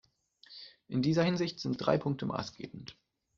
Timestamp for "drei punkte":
1.77-2.25